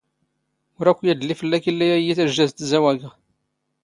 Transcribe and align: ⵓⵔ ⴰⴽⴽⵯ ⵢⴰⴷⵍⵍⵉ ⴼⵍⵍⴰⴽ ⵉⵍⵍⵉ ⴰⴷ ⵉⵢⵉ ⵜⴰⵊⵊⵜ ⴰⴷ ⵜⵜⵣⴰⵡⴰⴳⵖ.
ⵓⵔ 0.79 0.85
ⴰⴽⴽⵯ 0.91 1.03
ⵢⴰⴷⵍⵍⵉ 1.23 1.33
ⴼⵍⵍⴰⴽ 1.39 1.65
ⵉⵍⵍⵉ 1.71 1.89
ⴰⴷ 1.93 1.99
ⵉⵢⵉ 2.09 2.13
ⵜⴰⵊⵊⵜ 2.17 2.39
ⴰⴷ 2.43 2.49
ⵜⵜⵣⴰⵡⴰⴳⵖ. 2.57 3.05